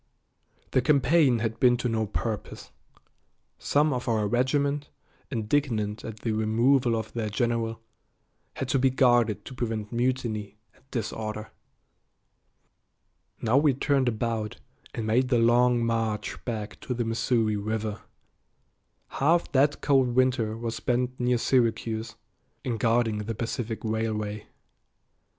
The 0.71 0.81
campaign 0.81 1.37
had 1.45 1.59
been 1.59 1.77
to 1.77 1.87
no 1.87 2.07
purpose. 2.07 2.71
Some 3.59 3.93
of 3.93 4.07
our 4.07 4.27
regiment, 4.27 4.89
indignant 5.29 6.03
at 6.03 6.21
the 6.21 6.31
removal 6.31 6.95
of 6.95 7.13
their 7.13 7.29
general, 7.29 7.79
had 8.55 8.67
to 8.69 8.79
be 8.79 8.89
guarded 8.89 9.45
to 9.45 9.53
prevent 9.53 9.91
mutiny 9.91 10.57
and 10.73 10.83
disorder. 10.89 11.51
Now 13.43 13.57
we 13.57 13.75
turned 13.75 14.09
about 14.09 14.57
and 14.95 15.05
made 15.05 15.27
the 15.27 15.37
long 15.37 15.85
march 15.85 16.43
back 16.45 16.79
to 16.79 16.95
the 16.95 17.05
Missouri 17.05 17.55
River. 17.55 18.01
Half 19.09 19.51
that 19.51 19.81
cold 19.81 20.15
winter 20.15 20.57
was 20.57 20.77
spent 20.77 21.19
near 21.19 21.37
Syracuse, 21.37 22.15
in 22.63 22.77
guarding 22.77 23.19
the 23.19 23.35
Pacific 23.35 23.83
Railway. 23.83 24.47